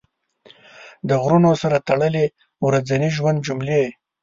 د 1.07 1.09
غرونو 1.21 1.51
سره 1.61 1.77
تړلې 1.87 2.25
ورځني 2.65 3.09
ژوند 3.17 3.39
جملې 3.47 3.83